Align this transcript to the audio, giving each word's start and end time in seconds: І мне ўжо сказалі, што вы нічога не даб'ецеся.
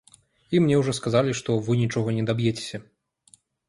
І 0.55 0.61
мне 0.63 0.79
ўжо 0.79 0.95
сказалі, 1.01 1.37
што 1.43 1.61
вы 1.69 1.79
нічога 1.85 2.19
не 2.19 2.29
даб'ецеся. 2.33 2.85